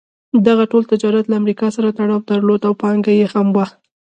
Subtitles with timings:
[0.47, 3.65] دغه ټول تجارت له امریکا سره تړاو درلود او پانګه یې هم وه.